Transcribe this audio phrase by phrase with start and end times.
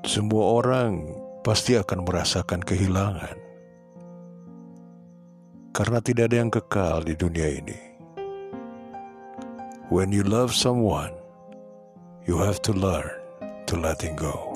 [0.00, 1.06] Semua orang
[1.44, 3.36] pasti akan merasakan kehilangan,
[5.76, 7.78] karena tidak ada yang kekal di dunia ini.
[9.92, 11.12] When you love someone,
[12.24, 13.12] you have to learn
[13.68, 14.49] to letting go.